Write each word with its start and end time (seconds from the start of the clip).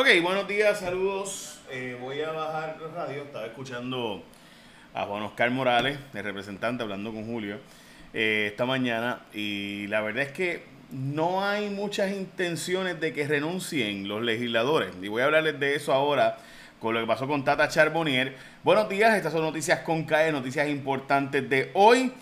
Ok, 0.00 0.06
buenos 0.22 0.46
días, 0.46 0.78
saludos. 0.78 1.58
Eh, 1.72 1.98
voy 2.00 2.20
a 2.20 2.30
bajar 2.30 2.78
la 2.80 3.04
radio. 3.04 3.24
Estaba 3.24 3.46
escuchando 3.46 4.22
a 4.94 5.04
Juan 5.06 5.24
Oscar 5.24 5.50
Morales, 5.50 5.98
el 6.14 6.22
representante, 6.22 6.84
hablando 6.84 7.12
con 7.12 7.26
Julio 7.26 7.58
eh, 8.14 8.46
esta 8.48 8.64
mañana. 8.64 9.22
Y 9.34 9.88
la 9.88 10.00
verdad 10.00 10.22
es 10.22 10.30
que 10.30 10.62
no 10.92 11.44
hay 11.44 11.68
muchas 11.68 12.12
intenciones 12.12 13.00
de 13.00 13.12
que 13.12 13.26
renuncien 13.26 14.06
los 14.06 14.22
legisladores. 14.22 14.92
Y 15.02 15.08
voy 15.08 15.22
a 15.22 15.24
hablarles 15.24 15.58
de 15.58 15.74
eso 15.74 15.92
ahora 15.92 16.38
con 16.78 16.94
lo 16.94 17.00
que 17.00 17.06
pasó 17.08 17.26
con 17.26 17.42
Tata 17.42 17.66
Charbonnier. 17.66 18.36
Buenos 18.62 18.88
días, 18.88 19.16
estas 19.16 19.32
son 19.32 19.42
noticias 19.42 19.80
con 19.80 20.04
CAE, 20.04 20.30
noticias 20.30 20.68
importantes 20.68 21.50
de 21.50 21.72
hoy. 21.74 22.12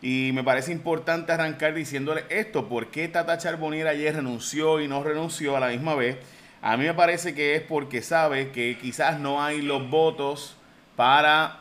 Y 0.00 0.30
me 0.32 0.42
parece 0.42 0.72
importante 0.72 1.32
arrancar 1.32 1.74
diciéndole 1.74 2.24
esto, 2.30 2.66
¿por 2.66 2.86
qué 2.90 3.08
Tata 3.08 3.36
Charbonnier 3.36 3.88
ayer 3.88 4.16
renunció 4.16 4.80
y 4.80 4.88
no 4.88 5.04
renunció 5.04 5.54
a 5.54 5.60
la 5.60 5.68
misma 5.68 5.94
vez? 5.94 6.16
A 6.62 6.76
mí 6.76 6.84
me 6.84 6.94
parece 6.94 7.34
que 7.34 7.54
es 7.54 7.62
porque 7.62 8.02
sabe 8.02 8.50
que 8.50 8.78
quizás 8.80 9.20
no 9.20 9.42
hay 9.42 9.62
los 9.62 9.88
votos 9.88 10.56
para 10.96 11.60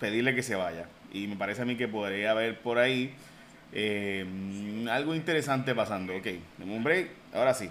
pedirle 0.00 0.34
que 0.34 0.42
se 0.42 0.54
vaya. 0.54 0.86
Y 1.12 1.26
me 1.26 1.36
parece 1.36 1.62
a 1.62 1.64
mí 1.64 1.76
que 1.76 1.88
podría 1.88 2.32
haber 2.32 2.60
por 2.60 2.78
ahí 2.78 3.14
eh, 3.72 4.26
algo 4.90 5.14
interesante 5.14 5.74
pasando. 5.74 6.16
Ok, 6.16 6.26
un 6.60 6.82
break. 6.82 7.10
Ahora 7.32 7.54
sí, 7.54 7.70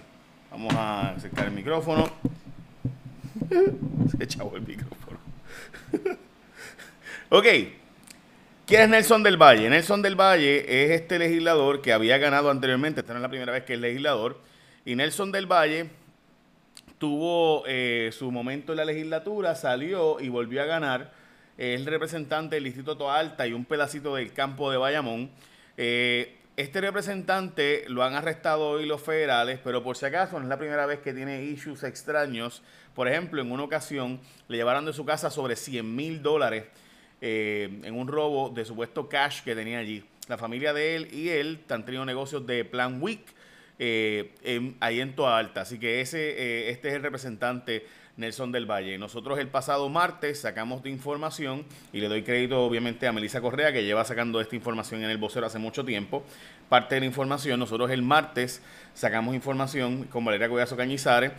vamos 0.50 0.74
a 0.74 1.10
acercar 1.10 1.46
el 1.46 1.52
micrófono. 1.52 2.08
Se 4.16 4.24
echó 4.24 4.52
el 4.54 4.62
micrófono. 4.62 5.18
ok. 7.30 7.46
¿Quién 8.66 8.82
es 8.82 8.88
Nelson 8.90 9.22
del 9.22 9.38
Valle? 9.38 9.70
Nelson 9.70 10.02
del 10.02 10.14
Valle 10.14 10.84
es 10.84 10.90
este 10.90 11.18
legislador 11.18 11.80
que 11.80 11.92
había 11.92 12.18
ganado 12.18 12.50
anteriormente. 12.50 13.00
Esta 13.00 13.14
no 13.14 13.18
es 13.18 13.22
la 13.22 13.30
primera 13.30 13.50
vez 13.50 13.64
que 13.64 13.74
es 13.74 13.80
legislador 13.80 14.38
y 14.88 14.96
Nelson 14.96 15.30
del 15.30 15.44
Valle 15.44 15.90
tuvo 16.96 17.62
eh, 17.66 18.08
su 18.10 18.30
momento 18.30 18.72
en 18.72 18.78
la 18.78 18.86
legislatura, 18.86 19.54
salió 19.54 20.18
y 20.18 20.30
volvió 20.30 20.62
a 20.62 20.64
ganar. 20.64 21.12
Es 21.58 21.78
el 21.78 21.84
representante 21.84 22.56
del 22.56 22.64
Distrito 22.64 22.96
Toa 22.96 23.18
Alta 23.18 23.46
y 23.46 23.52
un 23.52 23.66
pedacito 23.66 24.14
del 24.14 24.32
campo 24.32 24.70
de 24.70 24.78
Bayamón. 24.78 25.30
Eh, 25.76 26.38
este 26.56 26.80
representante 26.80 27.84
lo 27.88 28.02
han 28.02 28.14
arrestado 28.14 28.66
hoy 28.66 28.86
los 28.86 29.02
federales, 29.02 29.60
pero 29.62 29.82
por 29.82 29.98
si 29.98 30.06
acaso 30.06 30.38
no 30.38 30.44
es 30.44 30.48
la 30.48 30.56
primera 30.56 30.86
vez 30.86 31.00
que 31.00 31.12
tiene 31.12 31.44
issues 31.44 31.82
extraños. 31.82 32.62
Por 32.94 33.08
ejemplo, 33.08 33.42
en 33.42 33.52
una 33.52 33.64
ocasión 33.64 34.18
le 34.48 34.56
llevaron 34.56 34.86
de 34.86 34.94
su 34.94 35.04
casa 35.04 35.28
sobre 35.28 35.54
100 35.54 35.94
mil 35.94 36.22
dólares 36.22 36.64
eh, 37.20 37.78
en 37.82 37.94
un 37.94 38.08
robo 38.08 38.48
de 38.48 38.64
supuesto 38.64 39.06
cash 39.06 39.42
que 39.42 39.54
tenía 39.54 39.80
allí. 39.80 40.02
La 40.28 40.38
familia 40.38 40.72
de 40.72 40.96
él 40.96 41.08
y 41.12 41.28
él 41.28 41.60
han 41.68 41.84
tenido 41.84 42.06
negocios 42.06 42.46
de 42.46 42.64
Plan 42.64 43.02
Week 43.02 43.36
eh, 43.78 44.74
ahí 44.80 45.00
en 45.00 45.14
Toa 45.14 45.38
Alta. 45.38 45.62
Así 45.62 45.78
que 45.78 46.00
ese, 46.00 46.30
eh, 46.30 46.70
este 46.70 46.88
es 46.88 46.94
el 46.94 47.02
representante 47.02 47.86
Nelson 48.16 48.50
del 48.50 48.66
Valle. 48.66 48.98
Nosotros 48.98 49.38
el 49.38 49.48
pasado 49.48 49.88
martes 49.88 50.40
sacamos 50.40 50.82
de 50.82 50.90
información 50.90 51.64
y 51.92 52.00
le 52.00 52.08
doy 52.08 52.24
crédito 52.24 52.64
obviamente 52.64 53.06
a 53.06 53.12
Melissa 53.12 53.40
Correa 53.40 53.72
que 53.72 53.84
lleva 53.84 54.04
sacando 54.04 54.40
esta 54.40 54.56
información 54.56 55.02
en 55.04 55.10
el 55.10 55.18
vocero 55.18 55.46
hace 55.46 55.58
mucho 55.58 55.84
tiempo. 55.84 56.24
Parte 56.68 56.96
de 56.96 57.00
la 57.02 57.06
información, 57.06 57.60
nosotros 57.60 57.90
el 57.90 58.02
martes 58.02 58.60
sacamos 58.92 59.34
información 59.34 60.04
con 60.04 60.24
Valeria 60.24 60.48
Collazo 60.48 60.76
Cañizares 60.76 61.32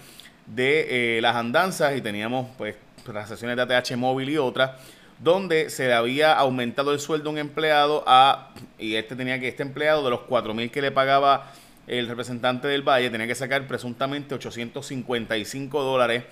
de 0.46 1.18
eh, 1.18 1.22
las 1.22 1.36
andanzas 1.36 1.96
y 1.98 2.02
teníamos 2.02 2.48
pues 2.58 2.76
transacciones 3.04 3.58
de 3.58 3.62
ATH 3.64 3.96
móvil 3.98 4.30
y 4.30 4.38
otras 4.38 4.72
donde 5.20 5.70
se 5.70 5.88
le 5.88 5.94
había 5.94 6.34
aumentado 6.34 6.94
el 6.94 7.00
sueldo 7.00 7.30
a 7.30 7.34
un 7.34 7.40
empleado 7.40 8.04
a, 8.08 8.54
y 8.78 8.96
este 8.96 9.18
tenía 9.18 9.38
que, 9.40 9.50
este 9.50 9.64
empleado 9.64 10.04
de 10.04 10.12
los 10.12 10.22
4 10.22 10.54
mil 10.54 10.72
que 10.72 10.82
le 10.82 10.92
pagaba 10.92 11.52
el 11.90 12.08
representante 12.08 12.68
del 12.68 12.88
Valle 12.88 13.10
tenía 13.10 13.28
que 13.28 13.36
sacar 13.36 13.68
presuntamente 13.68 14.36
855 14.36 15.84
dólares 15.84 16.24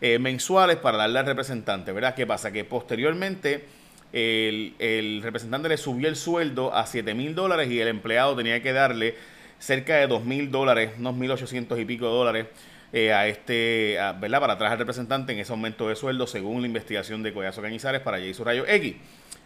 eh, 0.00 0.18
mensuales 0.18 0.76
para 0.76 0.96
darle 0.96 1.18
al 1.18 1.26
representante, 1.26 1.92
¿verdad? 1.92 2.14
¿Qué 2.14 2.26
pasa? 2.26 2.52
Que 2.52 2.64
posteriormente 2.64 3.64
el, 4.12 5.20
representante 5.22 5.68
le 5.68 5.76
subió 5.76 6.08
el 6.08 6.16
sueldo 6.16 6.74
a 6.74 6.86
7 6.86 7.12
mil 7.14 7.34
dólares 7.34 7.70
y 7.70 7.80
el 7.80 7.88
empleado 7.88 8.36
tenía 8.36 8.62
que 8.62 8.72
darle 8.72 9.14
cerca 9.58 9.96
de 9.96 10.06
2 10.06 10.24
mil 10.24 10.50
dólares, 10.50 10.92
unos 10.98 11.16
1.800 11.16 11.80
y 11.80 11.84
pico 11.84 12.06
dólares 12.06 12.46
eh, 12.92 13.12
a 13.12 13.26
este, 13.26 13.98
¿verdad? 14.20 14.40
Para 14.40 14.52
atrás 14.54 14.72
al 14.72 14.78
representante 14.78 15.32
en 15.32 15.40
ese 15.40 15.52
aumento 15.52 15.88
de 15.88 15.96
sueldo 15.96 16.26
según 16.26 16.60
la 16.62 16.66
investigación 16.66 17.22
de 17.22 17.32
Collazo 17.32 17.60
Cañizares 17.60 18.00
para 18.00 18.18
Jason 18.18 18.46
Rayo 18.46 18.66
X. 18.66 18.96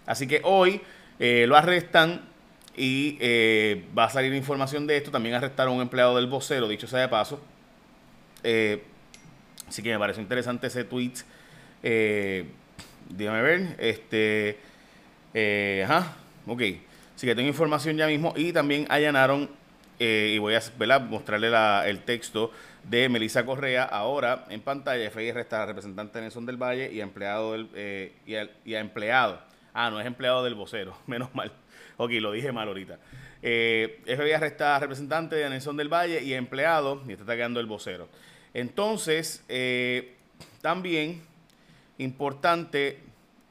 Así 0.07 0.27
que 0.27 0.41
hoy 0.45 0.81
eh, 1.19 1.47
lo 1.49 1.57
arrestan 1.57 2.34
y 2.77 3.17
eh, 3.21 3.85
va 3.97 4.05
a 4.05 4.11
salir 4.11 4.33
información 4.35 4.87
de 4.87 4.97
esto. 4.97 5.11
También 5.11 5.35
arrestaron 5.35 5.75
a 5.75 5.77
un 5.77 5.83
empleado 5.83 6.17
del 6.17 6.27
vocero, 6.27 6.69
dicho 6.69 6.87
sea 6.87 7.01
de 7.01 7.09
paso. 7.09 7.41
Eh, 8.43 8.83
así 9.69 9.83
que 9.83 9.93
me 9.93 9.99
pareció 9.99 10.23
interesante 10.23 10.67
ese 10.67 10.85
tweet. 10.85 11.15
Eh, 11.83 12.47
dígame 13.09 13.43
ver. 13.43 13.77
Este. 13.79 14.59
Eh, 15.33 15.85
ajá. 15.85 16.17
Ok. 16.47 16.63
Así 17.15 17.27
que 17.27 17.35
tengo 17.35 17.49
información 17.49 17.97
ya 17.97 18.07
mismo. 18.07 18.33
Y 18.37 18.53
también 18.53 18.87
allanaron. 18.89 19.49
y 19.99 20.39
voy 20.39 20.55
a 20.55 20.99
mostrarle 20.99 21.53
el 21.89 22.01
texto 22.01 22.51
de 22.83 23.09
Melissa 23.09 23.47
Correa. 23.47 23.85
Ahora 23.85 24.47
en 24.49 24.61
pantalla. 24.61 25.11
FIR 25.11 25.39
está 25.39 25.65
representante 25.65 26.19
de 26.19 26.23
Nelson 26.23 26.45
del 26.45 26.57
Valle 26.57 26.93
y 26.93 27.01
empleado 27.01 27.53
del, 27.53 27.69
y, 28.27 28.35
y 28.69 28.75
a 28.75 28.81
empleado. 28.81 29.41
Ah, 29.73 29.91
no 29.91 30.01
es 30.01 30.07
empleado 30.07 30.43
del 30.43 30.55
vocero. 30.55 30.97
Menos 31.07 31.33
mal. 31.35 31.53
Ok, 31.97 32.11
lo 32.13 32.33
dije 32.33 32.53
mal 32.53 32.69
ahorita. 32.69 32.99
Eh, 33.43 34.01
FBI 34.05 34.79
representante 34.81 35.37
de 35.37 35.49
Nelson 35.49 35.77
del 35.77 35.89
Valle 35.89 36.23
y 36.23 36.35
empleado, 36.35 37.03
y 37.07 37.13
está 37.13 37.37
quedando 37.37 37.61
el 37.61 37.67
vocero. 37.67 38.09
Entonces, 38.53 39.45
eh, 39.49 40.15
también 40.61 41.23
importante, 41.99 43.01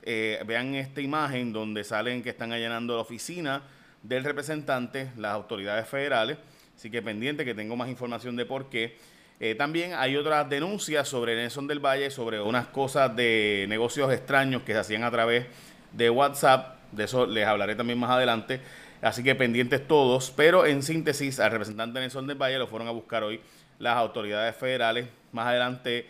eh, 0.01 0.41
vean 0.45 0.75
esta 0.75 1.01
imagen 1.01 1.53
donde 1.53 1.83
salen 1.83 2.23
que 2.23 2.29
están 2.29 2.51
allanando 2.51 2.95
la 2.95 3.01
oficina 3.01 3.63
del 4.01 4.23
representante, 4.23 5.11
las 5.17 5.33
autoridades 5.33 5.87
federales. 5.87 6.37
Así 6.75 6.89
que 6.89 7.01
pendiente 7.01 7.45
que 7.45 7.53
tengo 7.53 7.75
más 7.75 7.89
información 7.89 8.35
de 8.35 8.45
por 8.45 8.69
qué. 8.69 8.97
Eh, 9.39 9.55
también 9.55 9.93
hay 9.93 10.15
otras 10.15 10.49
denuncias 10.49 11.07
sobre 11.07 11.35
Nelson 11.35 11.67
del 11.67 11.79
Valle, 11.79 12.09
sobre 12.11 12.41
unas 12.41 12.67
cosas 12.67 13.15
de 13.15 13.65
negocios 13.67 14.11
extraños 14.11 14.63
que 14.63 14.73
se 14.73 14.79
hacían 14.79 15.03
a 15.03 15.11
través 15.11 15.45
de 15.91 16.09
WhatsApp 16.09 16.72
de 16.95 17.03
eso 17.03 17.25
les 17.25 17.45
hablaré 17.45 17.75
también 17.75 17.99
más 17.99 18.11
adelante. 18.11 18.61
Así 19.01 19.23
que 19.23 19.35
pendientes 19.35 19.87
todos. 19.87 20.31
Pero 20.31 20.65
en 20.65 20.81
síntesis, 20.81 21.39
al 21.39 21.51
representante 21.51 21.99
Nelson 21.99 22.27
del 22.27 22.41
Valle 22.41 22.57
lo 22.57 22.67
fueron 22.67 22.87
a 22.87 22.91
buscar 22.91 23.23
hoy 23.23 23.41
las 23.79 23.97
autoridades 23.97 24.55
federales. 24.55 25.07
Más 25.31 25.47
adelante 25.47 26.07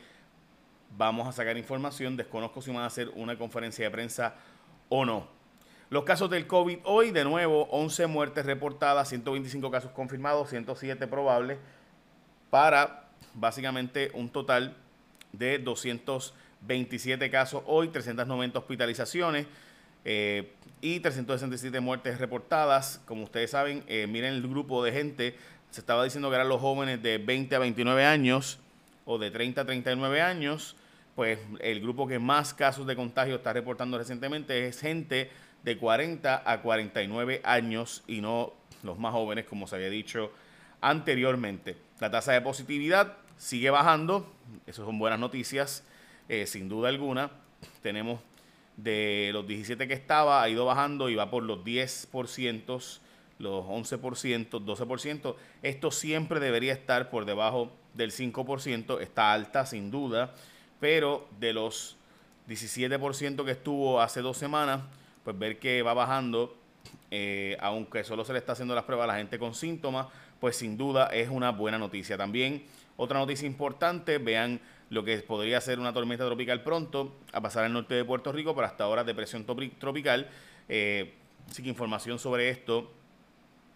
vamos 0.97 1.27
a 1.27 1.31
sacar 1.31 1.57
información. 1.57 2.16
Desconozco 2.16 2.61
si 2.61 2.72
van 2.72 2.83
a 2.83 2.88
hacer 2.88 3.09
una 3.16 3.38
conferencia 3.38 3.85
de 3.85 3.91
prensa 3.91 4.35
o 4.89 5.05
no. 5.05 5.27
Los 5.89 6.03
casos 6.05 6.29
del 6.29 6.47
COVID 6.47 6.79
hoy, 6.85 7.11
de 7.11 7.23
nuevo, 7.23 7.67
11 7.69 8.07
muertes 8.07 8.45
reportadas, 8.45 9.09
125 9.09 9.69
casos 9.69 9.91
confirmados, 9.91 10.49
107 10.49 11.07
probables, 11.07 11.59
para 12.49 13.09
básicamente 13.33 14.11
un 14.13 14.29
total 14.29 14.75
de 15.33 15.59
227 15.59 17.29
casos 17.29 17.63
hoy, 17.66 17.89
390 17.89 18.57
hospitalizaciones. 18.57 19.45
Eh, 20.06 20.53
y 20.81 21.00
367 21.00 21.80
muertes 21.80 22.19
reportadas. 22.19 23.02
Como 23.06 23.24
ustedes 23.24 23.52
saben, 23.52 23.84
eh, 23.88 24.06
miren 24.08 24.34
el 24.34 24.47
grupo 24.47 24.84
de 24.84 24.91
gente, 24.91 25.36
se 25.72 25.80
estaba 25.80 26.03
diciendo 26.03 26.30
que 26.30 26.36
eran 26.36 26.50
los 26.50 26.59
jóvenes 26.59 27.02
de 27.02 27.18
20 27.18 27.56
a 27.56 27.59
29 27.59 28.06
años 28.06 28.59
o 29.06 29.18
de 29.18 29.31
30 29.31 29.62
a 29.62 29.66
39 29.66 30.22
años, 30.22 30.75
pues 31.16 31.40
el 31.59 31.80
grupo 31.81 32.08
que 32.08 32.19
más 32.19 32.53
casos 32.53 32.86
de 32.86 32.96
contagio 32.96 33.36
está 33.36 33.53
reportando 33.53 33.97
recientemente 33.97 34.68
es 34.68 34.80
gente 34.80 35.30
de 35.64 35.78
40 35.78 36.44
a 36.46 36.62
49 36.62 37.41
años 37.44 38.03
y 38.08 38.22
no 38.22 38.53
los 38.84 39.00
más 39.00 39.14
jóvenes, 39.14 39.46
como 39.46 39.68
se 39.68 39.75
había 39.75 39.90
dicho 39.90 40.31
anteriormente. 40.81 41.78
La 42.00 42.12
tasa 42.12 42.34
de 42.34 42.41
positividad 42.41 43.18
sigue 43.38 43.70
bajando, 43.70 44.31
eso 44.68 44.85
son 44.85 45.00
buenas 45.00 45.20
noticias, 45.20 45.85
eh, 46.28 46.46
sin 46.46 46.67
duda 46.67 46.90
alguna. 46.90 47.32
Tenemos 47.82 48.20
de 48.78 49.29
los 49.34 49.47
17 49.47 49.87
que 49.87 49.93
estaba, 49.93 50.41
ha 50.41 50.49
ido 50.49 50.66
bajando 50.66 51.09
y 51.09 51.16
va 51.16 51.29
por 51.29 51.43
los 51.43 51.59
10%, 51.59 52.99
los 53.40 53.66
11%, 53.66 54.49
12%. 54.49 55.35
Esto 55.61 55.91
siempre 55.91 56.40
debería 56.40 56.73
estar 56.73 57.09
por 57.09 57.25
debajo 57.25 57.72
del 57.93 58.11
5%, 58.11 59.02
está 59.02 59.34
alta 59.34 59.66
sin 59.66 59.91
duda, 59.91 60.34
pero 60.79 61.28
de 61.40 61.53
los 61.53 61.97
17% 62.47 63.46
que 63.46 63.52
estuvo 63.52 64.02
hace 64.02 64.22
dos 64.22 64.37
semanas, 64.37 64.81
pues 65.23 65.37
ver 65.37 65.59
que 65.59 65.81
va 65.81 65.93
bajando, 65.93 66.55
eh, 67.11 67.58
aunque 67.59 68.03
solo 68.03 68.25
se 68.25 68.34
le 68.34 68.40
está 68.40 68.53
haciendo 68.53 68.75
las 68.75 68.84
pruebas 68.84 69.05
a 69.05 69.14
la 69.14 69.17
gente 69.17 69.40
con 69.40 69.53
síntomas, 69.53 70.08
pues 70.40 70.58
sin 70.58 70.78
duda 70.78 71.08
es 71.08 71.29
una 71.29 71.52
buena 71.52 71.78
noticia. 71.78 72.17
También 72.17 72.66
otra 72.97 73.20
noticia 73.20 73.47
importante, 73.47 74.17
vean 74.17 74.59
lo 74.93 75.03
que 75.03 75.17
podría 75.17 75.59
ser 75.59 75.79
una 75.79 75.91
tormenta 75.91 76.25
tropical 76.25 76.61
pronto, 76.61 77.16
a 77.31 77.41
pasar 77.41 77.66
al 77.66 77.73
norte 77.73 77.95
de 77.95 78.05
Puerto 78.05 78.31
Rico, 78.31 78.53
pero 78.53 78.67
hasta 78.67 78.84
ahora 78.84 79.03
depresión 79.03 79.45
tropical. 79.45 80.29
Eh, 80.69 81.13
así 81.49 81.63
que 81.63 81.69
información 81.69 82.19
sobre 82.19 82.49
esto 82.49 82.91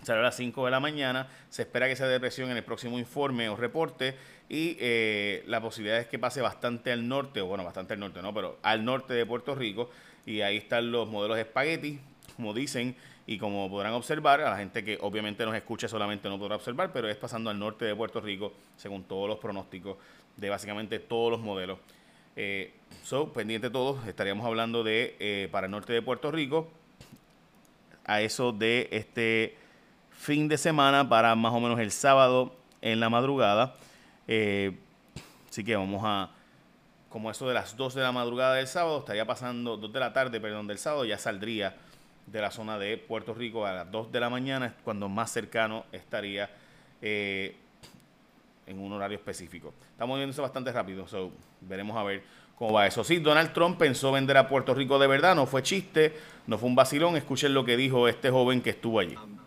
sale 0.03 0.19
a 0.19 0.23
las 0.23 0.35
5 0.35 0.65
de 0.65 0.71
la 0.71 0.79
mañana. 0.79 1.27
Se 1.49 1.63
espera 1.63 1.87
que 1.87 1.95
sea 1.95 2.07
depresión 2.07 2.51
en 2.51 2.57
el 2.57 2.63
próximo 2.63 2.99
informe 2.99 3.49
o 3.49 3.55
reporte 3.55 4.15
y 4.47 4.77
eh, 4.79 5.43
la 5.47 5.59
posibilidad 5.59 5.99
es 5.99 6.07
que 6.07 6.19
pase 6.19 6.41
bastante 6.41 6.91
al 6.91 7.07
norte, 7.07 7.41
o 7.41 7.47
bueno, 7.47 7.63
bastante 7.63 7.95
al 7.95 7.99
norte, 7.99 8.21
no, 8.21 8.33
pero 8.33 8.59
al 8.61 8.85
norte 8.85 9.13
de 9.13 9.25
Puerto 9.25 9.55
Rico, 9.55 9.89
y 10.25 10.41
ahí 10.41 10.57
están 10.57 10.91
los 10.91 11.07
modelos 11.09 11.37
espagueti, 11.37 11.99
como 12.35 12.53
dicen, 12.53 12.95
y 13.25 13.37
como 13.39 13.69
podrán 13.69 13.93
observar, 13.93 14.39
a 14.39 14.51
la 14.51 14.57
gente 14.57 14.85
que 14.85 14.97
obviamente 15.01 15.43
nos 15.45 15.53
escucha 15.53 15.89
solamente 15.89 16.29
no 16.29 16.39
podrá 16.39 16.55
observar, 16.55 16.93
pero 16.93 17.09
es 17.09 17.17
pasando 17.17 17.49
al 17.49 17.59
norte 17.59 17.83
de 17.83 17.93
Puerto 17.93 18.21
Rico, 18.21 18.53
según 18.77 19.03
todos 19.03 19.27
los 19.27 19.37
pronósticos 19.39 19.97
de 20.37 20.49
básicamente 20.49 20.99
todos 20.99 21.31
los 21.31 21.41
modelos. 21.41 21.79
Eh, 22.35 22.73
so, 23.03 23.33
pendiente 23.33 23.69
todos, 23.69 24.07
estaríamos 24.07 24.45
hablando 24.45 24.83
de 24.83 25.15
eh, 25.19 25.49
para 25.51 25.65
el 25.65 25.71
norte 25.71 25.91
de 25.91 26.01
Puerto 26.01 26.31
Rico, 26.31 26.69
a 28.05 28.21
eso 28.21 28.51
de 28.51 28.87
este 28.91 29.57
fin 30.11 30.47
de 30.47 30.57
semana 30.57 31.07
para 31.07 31.35
más 31.35 31.53
o 31.53 31.59
menos 31.59 31.79
el 31.79 31.91
sábado 31.91 32.55
en 32.81 32.99
la 32.99 33.09
madrugada. 33.09 33.75
Eh, 34.27 34.77
así 35.49 35.63
que 35.63 35.75
vamos 35.75 36.01
a, 36.05 36.31
como 37.09 37.31
eso 37.31 37.47
de 37.47 37.53
las 37.53 37.75
2 37.75 37.95
de 37.95 38.01
la 38.01 38.11
madrugada 38.11 38.55
del 38.55 38.67
sábado, 38.67 38.99
estaría 38.99 39.25
pasando, 39.25 39.77
2 39.77 39.91
de 39.91 39.99
la 39.99 40.13
tarde, 40.13 40.39
perdón, 40.39 40.67
del 40.67 40.77
sábado, 40.77 41.05
ya 41.05 41.17
saldría 41.17 41.75
de 42.27 42.41
la 42.41 42.51
zona 42.51 42.77
de 42.77 42.97
Puerto 42.97 43.33
Rico 43.33 43.65
a 43.65 43.73
las 43.73 43.91
2 43.91 44.11
de 44.11 44.19
la 44.19 44.29
mañana, 44.29 44.75
cuando 44.83 45.07
más 45.09 45.31
cercano 45.31 45.85
estaría 45.91 46.49
eh, 47.01 47.55
en 48.67 48.79
un 48.79 48.91
horario 48.91 49.17
específico. 49.17 49.73
Estamos 49.91 50.17
viendo 50.17 50.31
eso 50.31 50.41
bastante 50.41 50.71
rápido, 50.71 51.07
so, 51.07 51.31
veremos 51.61 51.97
a 51.97 52.03
ver 52.03 52.23
cómo 52.57 52.73
va 52.73 52.85
eso. 52.85 53.03
Sí, 53.03 53.19
Donald 53.19 53.53
Trump 53.53 53.77
pensó 53.77 54.11
vender 54.11 54.37
a 54.37 54.47
Puerto 54.47 54.73
Rico 54.73 54.99
de 54.99 55.07
verdad, 55.07 55.35
no 55.35 55.45
fue 55.45 55.63
chiste, 55.63 56.13
no 56.45 56.57
fue 56.57 56.69
un 56.69 56.75
vacilón. 56.75 57.15
Escuchen 57.15 57.53
lo 57.53 57.63
que 57.63 57.77
dijo 57.77 58.07
este 58.07 58.29
joven 58.29 58.61
que 58.61 58.71
estuvo 58.71 58.99
allí. 58.99 59.15
Um, 59.15 59.39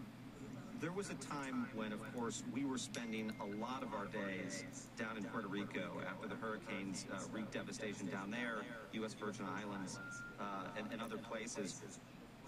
there 0.80 0.92
was 0.92 1.10
a 1.10 1.14
time 1.14 1.68
when, 1.74 1.92
of 1.92 2.00
course, 2.14 2.42
we 2.54 2.64
were 2.64 2.78
spending 2.78 3.32
a 3.40 3.46
lot 3.60 3.82
of 3.82 3.92
our 3.92 4.06
days 4.06 4.64
down 4.96 5.16
in 5.16 5.24
Puerto 5.24 5.48
Rico 5.48 6.00
after 6.08 6.28
the 6.28 6.36
hurricanes 6.36 7.06
uh, 7.12 7.18
wreaked 7.32 7.52
devastation 7.52 8.08
down 8.08 8.30
there, 8.30 8.62
U.S. 8.92 9.14
Virgin 9.14 9.44
Islands, 9.44 10.00
uh, 10.40 10.78
and, 10.78 10.86
and 10.92 11.02
other 11.02 11.18
places. 11.18 11.82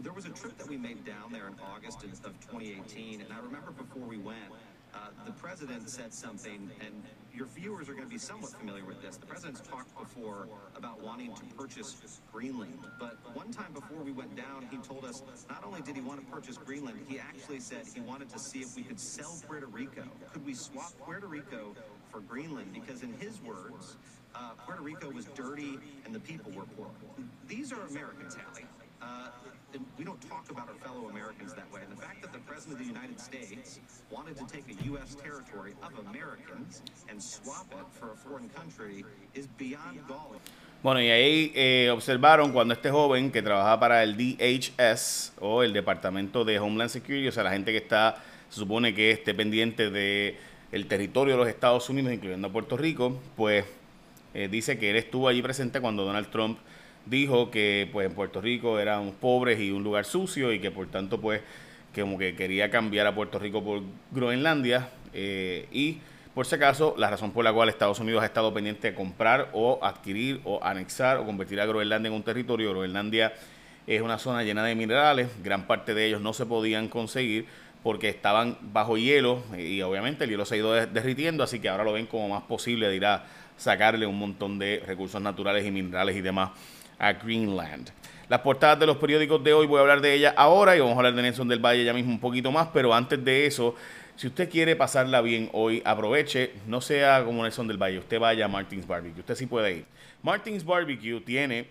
There 0.00 0.12
was 0.12 0.24
a 0.24 0.30
trip 0.30 0.56
that 0.58 0.68
we 0.68 0.76
made 0.78 1.04
down 1.04 1.30
there 1.30 1.46
in 1.46 1.54
August 1.60 2.02
of 2.02 2.40
2018, 2.40 3.20
and 3.20 3.32
I 3.32 3.38
remember 3.44 3.72
before 3.72 4.02
we 4.08 4.16
went, 4.16 4.50
uh, 4.94 4.98
the 5.24 5.32
president 5.32 5.88
said 5.88 6.12
something, 6.12 6.70
and 6.80 7.02
your 7.34 7.46
viewers 7.46 7.88
are 7.88 7.94
going 7.94 8.04
to 8.04 8.10
be 8.10 8.18
somewhat 8.18 8.50
familiar 8.50 8.84
with 8.84 9.00
this. 9.00 9.16
The 9.16 9.26
president's 9.26 9.60
talked 9.60 9.96
before 9.98 10.48
about 10.76 11.02
wanting 11.02 11.34
to 11.34 11.42
purchase 11.56 12.20
Greenland, 12.30 12.78
but 12.98 13.16
one 13.34 13.50
time 13.50 13.72
before 13.72 14.02
we 14.02 14.12
went 14.12 14.36
down, 14.36 14.66
he 14.70 14.76
told 14.78 15.04
us 15.04 15.22
not 15.48 15.64
only 15.64 15.80
did 15.80 15.96
he 15.96 16.02
want 16.02 16.20
to 16.20 16.32
purchase 16.32 16.58
Greenland, 16.58 16.98
he 17.08 17.18
actually 17.18 17.60
said 17.60 17.86
he 17.94 18.00
wanted 18.00 18.28
to 18.30 18.38
see 18.38 18.60
if 18.60 18.76
we 18.76 18.82
could 18.82 19.00
sell 19.00 19.34
Puerto 19.46 19.66
Rico. 19.66 20.04
Could 20.32 20.44
we 20.44 20.54
swap 20.54 20.92
Puerto 20.98 21.26
Rico 21.26 21.74
for 22.10 22.20
Greenland? 22.20 22.72
Because 22.72 23.02
in 23.02 23.12
his 23.14 23.40
words, 23.42 23.96
uh, 24.34 24.50
Puerto 24.66 24.82
Rico 24.82 25.10
was 25.10 25.24
dirty 25.34 25.78
and 26.04 26.14
the 26.14 26.20
people 26.20 26.52
were 26.52 26.64
poor. 26.76 26.88
These 27.48 27.72
are 27.72 27.80
Americans, 27.88 28.34
Hallie. 28.34 28.66
Uh, 29.00 29.28
we 29.98 30.04
don't 30.04 30.20
talk 30.28 30.50
about 30.50 30.68
our 30.68 30.74
fellow 30.86 31.08
Americans 31.08 31.54
that 31.54 31.70
way. 31.72 31.80
And 31.86 31.96
the 31.96 32.00
fact 32.00 32.22
that 32.22 32.32
the 32.32 32.40
President 32.40 32.80
of 32.80 32.86
the 32.86 32.92
United 32.92 33.20
States 33.20 33.80
wanted 34.10 34.36
to 34.36 34.46
take 34.46 34.64
a 34.68 34.84
U.S. 34.92 35.14
territory 35.14 35.74
of 35.82 35.92
Americans 36.06 36.82
and 37.08 37.22
swap 37.22 37.66
it 37.72 37.86
for 37.98 38.12
a 38.12 38.16
foreign 38.16 38.48
country 38.50 39.04
is 39.34 39.46
beyond 39.58 40.00
galling. 40.08 40.40
Bueno, 40.82 41.00
y 41.00 41.10
ahí 41.10 41.52
eh, 41.54 41.90
observaron 41.92 42.52
cuando 42.52 42.74
este 42.74 42.90
joven 42.90 43.30
que 43.30 43.40
trabaja 43.40 43.78
para 43.78 44.02
el 44.02 44.16
DHS 44.16 45.32
o 45.40 45.62
el 45.62 45.72
Departamento 45.72 46.44
de 46.44 46.58
Homeland 46.58 46.90
Security, 46.90 47.28
o 47.28 47.32
sea, 47.32 47.44
la 47.44 47.52
gente 47.52 47.70
que 47.70 47.78
está, 47.78 48.16
se 48.50 48.58
supone 48.58 48.92
que 48.92 49.12
esté 49.12 49.32
pendiente 49.32 49.90
de 49.90 50.36
el 50.72 50.86
territorio 50.86 51.34
de 51.34 51.38
los 51.38 51.48
Estados 51.48 51.88
Unidos, 51.88 52.12
incluyendo 52.12 52.50
Puerto 52.50 52.76
Rico, 52.76 53.16
pues 53.36 53.64
eh, 54.34 54.48
dice 54.50 54.76
que 54.76 54.90
él 54.90 54.96
estuvo 54.96 55.28
allí 55.28 55.40
presente 55.40 55.80
cuando 55.80 56.04
Donald 56.04 56.28
Trump 56.30 56.58
dijo 57.06 57.50
que 57.50 57.88
pues 57.92 58.06
en 58.06 58.14
Puerto 58.14 58.40
Rico 58.40 58.78
eran 58.78 59.12
pobres 59.12 59.60
y 59.60 59.70
un 59.70 59.82
lugar 59.82 60.04
sucio 60.04 60.52
y 60.52 60.60
que 60.60 60.70
por 60.70 60.86
tanto 60.88 61.20
pues 61.20 61.40
como 61.94 62.18
que 62.18 62.34
quería 62.34 62.70
cambiar 62.70 63.06
a 63.06 63.14
Puerto 63.14 63.38
Rico 63.38 63.62
por 63.62 63.82
Groenlandia 64.10 64.88
eh, 65.12 65.66
y 65.72 65.98
por 66.34 66.46
si 66.46 66.54
acaso 66.54 66.94
la 66.96 67.10
razón 67.10 67.32
por 67.32 67.44
la 67.44 67.52
cual 67.52 67.68
Estados 67.68 68.00
Unidos 68.00 68.22
ha 68.22 68.26
estado 68.26 68.54
pendiente 68.54 68.90
de 68.90 68.94
comprar 68.94 69.50
o 69.52 69.78
adquirir 69.82 70.40
o 70.44 70.62
anexar 70.64 71.18
o 71.18 71.26
convertir 71.26 71.60
a 71.60 71.66
Groenlandia 71.66 72.08
en 72.08 72.14
un 72.14 72.22
territorio. 72.22 72.70
Groenlandia 72.70 73.34
es 73.86 74.00
una 74.00 74.18
zona 74.18 74.42
llena 74.42 74.64
de 74.64 74.74
minerales, 74.74 75.28
gran 75.42 75.66
parte 75.66 75.92
de 75.92 76.06
ellos 76.06 76.20
no 76.20 76.32
se 76.32 76.46
podían 76.46 76.88
conseguir 76.88 77.46
porque 77.82 78.08
estaban 78.08 78.56
bajo 78.60 78.96
hielo 78.96 79.42
y 79.58 79.82
obviamente 79.82 80.24
el 80.24 80.30
hielo 80.30 80.44
se 80.44 80.54
ha 80.54 80.58
ido 80.58 80.72
derritiendo, 80.72 81.42
así 81.42 81.58
que 81.58 81.68
ahora 81.68 81.82
lo 81.84 81.92
ven 81.92 82.06
como 82.06 82.28
más 82.28 82.44
posible 82.44 82.88
de 82.88 82.96
ir 82.96 83.04
a 83.04 83.24
sacarle 83.56 84.06
un 84.06 84.18
montón 84.18 84.58
de 84.58 84.82
recursos 84.86 85.20
naturales 85.20 85.66
y 85.66 85.70
minerales 85.70 86.16
y 86.16 86.20
demás 86.20 86.50
a 87.02 87.12
Greenland. 87.12 87.90
Las 88.28 88.40
portadas 88.40 88.78
de 88.78 88.86
los 88.86 88.96
periódicos 88.96 89.42
de 89.42 89.52
hoy, 89.52 89.66
voy 89.66 89.78
a 89.78 89.80
hablar 89.80 90.00
de 90.00 90.14
ella 90.14 90.32
ahora 90.36 90.76
y 90.76 90.80
vamos 90.80 90.94
a 90.94 90.98
hablar 90.98 91.14
de 91.14 91.22
Nelson 91.22 91.48
del 91.48 91.58
Valle 91.58 91.84
ya 91.84 91.92
mismo 91.92 92.12
un 92.12 92.20
poquito 92.20 92.50
más, 92.50 92.68
pero 92.72 92.94
antes 92.94 93.22
de 93.22 93.44
eso, 93.44 93.74
si 94.16 94.28
usted 94.28 94.48
quiere 94.48 94.76
pasarla 94.76 95.20
bien 95.20 95.50
hoy, 95.52 95.82
aproveche, 95.84 96.52
no 96.66 96.80
sea 96.80 97.24
como 97.24 97.42
Nelson 97.42 97.66
del 97.66 97.76
Valle, 97.76 97.98
usted 97.98 98.20
vaya 98.20 98.44
a 98.44 98.48
Martins 98.48 98.86
Barbecue, 98.86 99.20
usted 99.20 99.34
sí 99.34 99.46
puede 99.46 99.78
ir. 99.78 99.84
Martins 100.22 100.64
Barbecue 100.64 101.20
tiene 101.20 101.66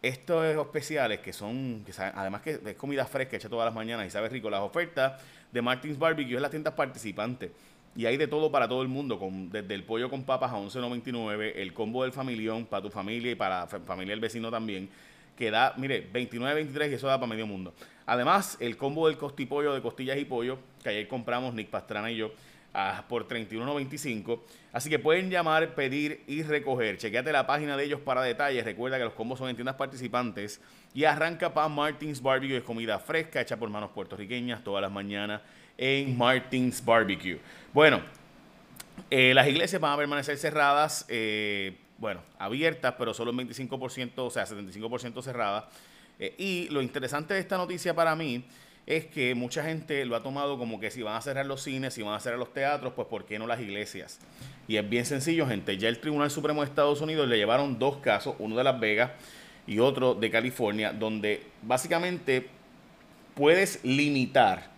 estos 0.00 0.44
especiales 0.44 1.18
que 1.18 1.32
son, 1.32 1.84
además 2.14 2.40
que 2.42 2.60
es 2.64 2.74
comida 2.76 3.04
fresca 3.04 3.36
hecha 3.36 3.48
todas 3.48 3.66
las 3.66 3.74
mañanas 3.74 4.06
y 4.06 4.10
sabe 4.10 4.28
rico, 4.28 4.48
las 4.48 4.60
ofertas 4.60 5.20
de 5.50 5.60
Martins 5.60 5.98
Barbecue 5.98 6.36
es 6.36 6.40
las 6.40 6.52
tiendas 6.52 6.74
participantes. 6.74 7.50
Y 7.98 8.06
hay 8.06 8.16
de 8.16 8.28
todo 8.28 8.52
para 8.52 8.68
todo 8.68 8.82
el 8.82 8.86
mundo, 8.86 9.18
con, 9.18 9.50
desde 9.50 9.74
el 9.74 9.82
pollo 9.82 10.08
con 10.08 10.22
papas 10.22 10.52
a 10.52 10.56
11.99, 10.56 11.54
el 11.56 11.74
combo 11.74 12.04
del 12.04 12.12
familión 12.12 12.64
para 12.64 12.80
tu 12.80 12.90
familia 12.90 13.32
y 13.32 13.34
para 13.34 13.62
la 13.62 13.66
familia 13.66 14.12
del 14.12 14.20
vecino 14.20 14.52
también, 14.52 14.88
que 15.36 15.50
da, 15.50 15.74
mire, 15.76 16.08
29.23 16.12 16.92
y 16.92 16.94
eso 16.94 17.08
da 17.08 17.18
para 17.18 17.26
medio 17.26 17.48
mundo. 17.48 17.74
Además, 18.06 18.56
el 18.60 18.76
combo 18.76 19.08
del 19.08 19.18
costipollo 19.18 19.74
de 19.74 19.82
costillas 19.82 20.16
y 20.16 20.24
pollo, 20.24 20.60
que 20.80 20.90
ayer 20.90 21.08
compramos 21.08 21.54
Nick 21.54 21.70
Pastrana 21.70 22.08
y 22.12 22.18
yo, 22.18 22.30
por 23.08 23.26
31.95. 23.26 24.42
Así 24.72 24.88
que 24.88 25.00
pueden 25.00 25.28
llamar, 25.28 25.74
pedir 25.74 26.22
y 26.28 26.44
recoger. 26.44 26.98
Chequeate 26.98 27.32
la 27.32 27.48
página 27.48 27.76
de 27.76 27.82
ellos 27.82 27.98
para 27.98 28.22
detalles. 28.22 28.64
Recuerda 28.64 28.98
que 28.98 29.04
los 29.06 29.14
combos 29.14 29.40
son 29.40 29.48
en 29.48 29.56
tiendas 29.56 29.74
participantes. 29.74 30.60
Y 30.94 31.02
arranca 31.02 31.52
para 31.52 31.66
Martins 31.66 32.22
Barbecue, 32.22 32.58
es 32.58 32.62
comida 32.62 33.00
fresca 33.00 33.40
hecha 33.40 33.56
por 33.56 33.68
manos 33.70 33.90
puertorriqueñas 33.90 34.62
todas 34.62 34.82
las 34.82 34.92
mañanas 34.92 35.40
en 35.78 36.18
Martins 36.18 36.84
Barbecue. 36.84 37.38
Bueno, 37.72 38.02
eh, 39.10 39.32
las 39.32 39.46
iglesias 39.48 39.80
van 39.80 39.92
a 39.92 39.96
permanecer 39.96 40.36
cerradas, 40.36 41.06
eh, 41.08 41.78
bueno, 41.96 42.20
abiertas, 42.38 42.94
pero 42.98 43.14
solo 43.14 43.30
un 43.30 43.38
25%, 43.38 44.12
o 44.16 44.30
sea, 44.30 44.44
75% 44.44 45.22
cerradas. 45.22 45.64
Eh, 46.18 46.34
y 46.36 46.68
lo 46.70 46.82
interesante 46.82 47.34
de 47.34 47.40
esta 47.40 47.56
noticia 47.56 47.94
para 47.94 48.16
mí 48.16 48.44
es 48.86 49.06
que 49.06 49.34
mucha 49.34 49.62
gente 49.62 50.04
lo 50.04 50.16
ha 50.16 50.22
tomado 50.22 50.58
como 50.58 50.80
que 50.80 50.90
si 50.90 51.02
van 51.02 51.14
a 51.14 51.20
cerrar 51.20 51.46
los 51.46 51.62
cines, 51.62 51.94
si 51.94 52.02
van 52.02 52.14
a 52.14 52.20
cerrar 52.20 52.38
los 52.38 52.52
teatros, 52.52 52.94
pues 52.94 53.06
¿por 53.06 53.24
qué 53.24 53.38
no 53.38 53.46
las 53.46 53.60
iglesias? 53.60 54.18
Y 54.66 54.76
es 54.76 54.88
bien 54.88 55.04
sencillo, 55.04 55.46
gente. 55.46 55.76
Ya 55.76 55.88
el 55.88 56.00
Tribunal 56.00 56.30
Supremo 56.30 56.62
de 56.62 56.68
Estados 56.68 57.00
Unidos 57.00 57.28
le 57.28 57.36
llevaron 57.36 57.78
dos 57.78 57.98
casos, 57.98 58.34
uno 58.38 58.56
de 58.56 58.64
Las 58.64 58.80
Vegas 58.80 59.12
y 59.66 59.78
otro 59.78 60.14
de 60.14 60.30
California, 60.30 60.92
donde 60.92 61.42
básicamente 61.62 62.48
puedes 63.34 63.84
limitar 63.84 64.77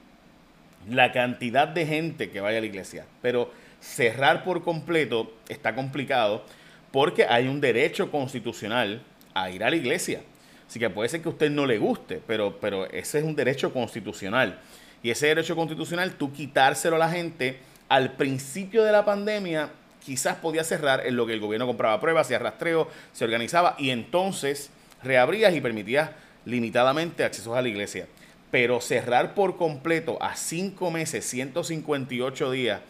la 0.88 1.12
cantidad 1.12 1.68
de 1.68 1.87
gente 1.87 2.30
que 2.30 2.40
vaya 2.40 2.58
a 2.58 2.60
la 2.60 2.66
iglesia. 2.66 3.06
Pero 3.22 3.50
cerrar 3.80 4.44
por 4.44 4.62
completo 4.62 5.32
está 5.49 5.75
complicado 5.75 6.44
porque 6.92 7.25
hay 7.25 7.49
un 7.49 7.60
derecho 7.60 8.10
constitucional 8.10 9.02
a 9.34 9.50
ir 9.50 9.62
a 9.64 9.70
la 9.70 9.76
iglesia. 9.76 10.20
Así 10.68 10.78
que 10.78 10.90
puede 10.90 11.08
ser 11.08 11.20
que 11.20 11.28
a 11.28 11.32
usted 11.32 11.50
no 11.50 11.66
le 11.66 11.78
guste, 11.78 12.20
pero, 12.26 12.58
pero 12.60 12.88
ese 12.90 13.18
es 13.18 13.25
un 13.25 13.34
derecho 13.34 13.72
constitucional. 13.72 14.58
Y 15.02 15.10
ese 15.10 15.26
derecho 15.26 15.56
constitucional, 15.56 16.12
tú 16.12 16.32
quitárselo 16.32 16.96
a 16.96 16.99
la 17.00 17.10
gente 17.10 17.58
al 17.88 18.12
principio 18.12 18.84
de 18.84 18.92
la 18.92 19.04
pandemia, 19.04 19.70
quizás 20.04 20.37
podía 20.37 20.62
cerrar 20.62 21.06
en 21.06 21.16
lo 21.16 21.26
que 21.26 21.32
el 21.32 21.40
gobierno 21.40 21.66
compraba 21.66 22.00
pruebas, 22.00 22.26
hacía 22.26 22.38
rastreo, 22.38 22.88
se 23.12 23.25
organizaba 23.25 23.75
y 23.78 23.90
entonces 23.90 24.70
reabrías 25.02 25.54
y 25.54 25.60
permitías 25.60 26.10
limitadamente 26.44 27.25
accesos 27.25 27.56
a 27.56 27.62
la 27.62 27.68
iglesia. 27.68 28.06
Pero 28.50 28.80
cerrar 28.80 29.35
por 29.35 29.57
completo 29.57 30.21
a 30.21 30.35
cinco 30.37 30.90
meses, 30.90 31.25
158 31.25 32.50
días 32.50 32.80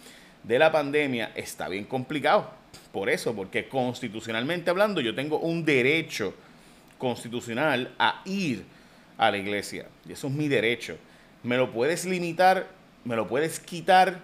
de 0.42 0.58
la 0.58 0.72
pandemia 0.72 1.32
está 1.34 1.68
bien 1.68 1.84
complicado. 1.84 2.50
Por 2.92 3.10
eso, 3.10 3.34
porque 3.34 3.68
constitucionalmente 3.68 4.70
hablando, 4.70 5.00
yo 5.00 5.14
tengo 5.14 5.38
un 5.38 5.64
derecho 5.64 6.34
constitucional 6.98 7.94
a 7.98 8.22
ir 8.24 8.64
a 9.18 9.30
la 9.30 9.38
iglesia. 9.38 9.86
Y 10.08 10.12
eso 10.12 10.28
es 10.28 10.32
mi 10.32 10.48
derecho. 10.48 10.96
Me 11.42 11.56
lo 11.56 11.72
puedes 11.72 12.04
limitar, 12.04 12.68
me 13.04 13.16
lo 13.16 13.28
puedes 13.28 13.60
quitar 13.60 14.20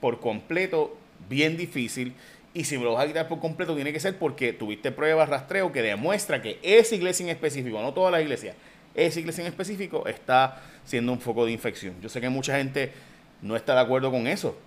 por 0.00 0.20
completo, 0.20 0.96
bien 1.28 1.56
difícil. 1.56 2.14
Y 2.52 2.64
si 2.64 2.76
me 2.76 2.84
lo 2.84 2.94
vas 2.94 3.04
a 3.04 3.06
quitar 3.06 3.28
por 3.28 3.38
completo, 3.38 3.74
tiene 3.74 3.92
que 3.92 4.00
ser 4.00 4.18
porque 4.18 4.52
tuviste 4.52 4.90
pruebas, 4.90 5.28
rastreo 5.28 5.70
que 5.70 5.82
demuestra 5.82 6.42
que 6.42 6.58
esa 6.62 6.94
iglesia 6.94 7.24
en 7.24 7.30
específico, 7.30 7.80
no 7.80 7.94
todas 7.94 8.10
las 8.10 8.22
iglesias, 8.22 8.56
esa 8.94 9.20
iglesia 9.20 9.42
en 9.42 9.48
específico 9.48 10.06
está 10.06 10.60
siendo 10.84 11.12
un 11.12 11.20
foco 11.20 11.46
de 11.46 11.52
infección. 11.52 11.94
Yo 12.00 12.08
sé 12.08 12.20
que 12.20 12.28
mucha 12.28 12.56
gente 12.56 12.92
no 13.42 13.56
está 13.56 13.74
de 13.74 13.80
acuerdo 13.80 14.10
con 14.10 14.26
eso. 14.26 14.58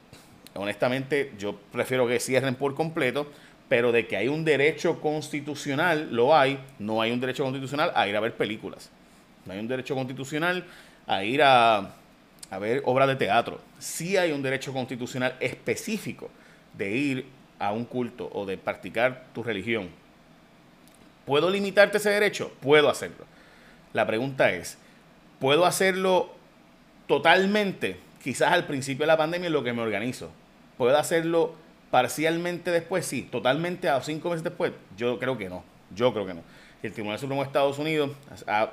honestamente 0.56 1.32
yo 1.38 1.56
prefiero 1.72 2.08
que 2.08 2.20
cierren 2.20 2.56
por 2.56 2.76
completo, 2.76 3.28
pero 3.70 3.92
de 3.92 4.08
que 4.08 4.18
hay 4.18 4.28
un 4.28 4.46
derecho 4.46 5.02
constitucional, 5.02 6.10
lo 6.12 6.36
hay, 6.36 6.60
no 6.80 7.02
hay 7.02 7.12
un 7.12 7.20
derecho 7.20 7.44
constitucional 7.44 7.92
a 7.96 8.08
ir 8.08 8.16
a 8.16 8.20
ver 8.20 8.36
películas. 8.36 8.90
No 9.46 9.54
hay 9.54 9.60
un 9.60 9.68
derecho 9.68 9.96
constitucional 9.96 10.66
a 11.08 11.24
ir 11.24 11.42
a, 11.42 11.90
ver 12.60 12.82
obras 12.86 13.08
de 13.08 13.16
teatro. 13.16 13.60
Sí 13.80 14.16
hay 14.16 14.32
un 14.32 14.42
derecho 14.42 14.72
constitucional 14.74 15.36
específico 15.40 16.30
de 16.78 16.92
ir 16.92 17.26
a 17.60 17.74
un 17.74 17.86
culto 17.86 18.30
o 18.32 18.46
de 18.46 18.58
practicar 18.58 19.26
tu 19.34 19.44
religión. 19.44 19.90
¿Puedo 21.26 21.50
limitarte 21.50 21.98
ese 21.98 22.10
derecho? 22.10 22.52
Puedo 22.62 22.90
hacerlo. 22.90 23.26
La 23.94 24.08
pregunta 24.08 24.52
es, 24.52 24.78
¿puedo 25.40 25.66
hacerlo 25.66 26.32
totalmente? 27.08 28.00
Quizás 28.24 28.52
al 28.52 28.66
principio 28.66 29.04
de 29.04 29.08
la 29.08 29.18
pandemia 29.18 29.48
es 29.48 29.54
lo 29.54 29.64
que 29.64 29.74
me 29.74 29.82
organizo. 29.82 30.32
¿Puedo 30.78 30.98
hacerlo 30.98 31.54
parcialmente 31.92 32.72
después? 32.72 33.06
Sí. 33.06 33.28
¿Totalmente 33.32 33.90
a 33.90 34.02
cinco 34.02 34.30
meses 34.30 34.44
después? 34.44 34.72
Yo 34.98 35.20
creo 35.20 35.38
que 35.38 35.50
no. 35.50 35.64
Yo 35.96 36.12
creo 36.12 36.26
que 36.26 36.34
no. 36.34 36.42
El 36.82 36.92
Tribunal 36.92 37.20
Supremo 37.20 37.42
de 37.42 37.48
Estados 37.48 37.78
Unidos 37.80 38.12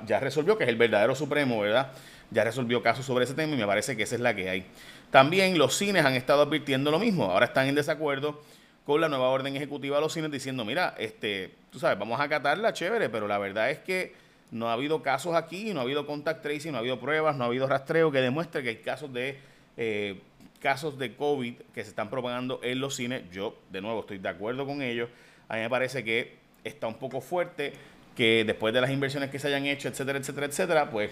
ya 0.05 0.19
resolvió 0.19 0.57
que 0.57 0.63
es 0.63 0.69
el 0.69 0.75
verdadero 0.75 1.15
Supremo, 1.15 1.61
¿verdad? 1.61 1.91
Ya 2.31 2.43
resolvió 2.43 2.81
casos 2.81 3.05
sobre 3.05 3.25
ese 3.25 3.33
tema 3.33 3.53
y 3.53 3.57
me 3.57 3.65
parece 3.65 3.95
que 3.95 4.03
esa 4.03 4.15
es 4.15 4.21
la 4.21 4.35
que 4.35 4.49
hay. 4.49 4.65
También 5.11 5.57
los 5.57 5.77
cines 5.77 6.03
han 6.03 6.13
estado 6.13 6.41
advirtiendo 6.41 6.89
lo 6.91 6.99
mismo. 6.99 7.25
Ahora 7.25 7.45
están 7.45 7.67
en 7.67 7.75
desacuerdo 7.75 8.41
con 8.85 8.99
la 8.99 9.07
nueva 9.07 9.29
orden 9.29 9.55
ejecutiva 9.55 9.97
de 9.97 10.01
los 10.01 10.13
cines 10.13 10.31
diciendo, 10.31 10.65
mira, 10.65 10.95
este, 10.97 11.53
tú 11.69 11.79
sabes, 11.79 11.99
vamos 11.99 12.19
a 12.19 12.23
acatarla, 12.23 12.73
chévere, 12.73 13.09
pero 13.09 13.27
la 13.27 13.37
verdad 13.37 13.69
es 13.69 13.79
que 13.79 14.13
no 14.51 14.69
ha 14.69 14.73
habido 14.73 15.01
casos 15.01 15.35
aquí, 15.35 15.73
no 15.73 15.79
ha 15.79 15.83
habido 15.83 16.05
contact 16.05 16.43
tracing, 16.43 16.71
no 16.71 16.77
ha 16.77 16.81
habido 16.81 16.99
pruebas, 16.99 17.35
no 17.37 17.45
ha 17.45 17.47
habido 17.47 17.67
rastreo 17.67 18.11
que 18.11 18.19
demuestre 18.19 18.61
que 18.61 18.69
hay 18.69 18.77
casos 18.77 19.11
de 19.11 19.39
eh, 19.77 20.21
casos 20.59 20.97
de 20.99 21.15
COVID 21.15 21.55
que 21.73 21.83
se 21.83 21.89
están 21.89 22.09
propagando 22.09 22.59
en 22.63 22.79
los 22.79 22.95
cines. 22.95 23.23
Yo, 23.31 23.57
de 23.71 23.81
nuevo, 23.81 24.01
estoy 24.01 24.19
de 24.19 24.29
acuerdo 24.29 24.65
con 24.65 24.81
ellos. 24.81 25.09
A 25.47 25.55
mí 25.55 25.61
me 25.61 25.69
parece 25.69 26.03
que 26.03 26.37
está 26.63 26.87
un 26.87 26.95
poco 26.95 27.19
fuerte 27.21 27.73
que 28.15 28.43
después 28.45 28.73
de 28.73 28.81
las 28.81 28.91
inversiones 28.91 29.29
que 29.29 29.39
se 29.39 29.47
hayan 29.47 29.65
hecho, 29.65 29.87
etcétera, 29.87 30.19
etcétera, 30.19 30.45
etcétera, 30.45 30.91
pues 30.91 31.11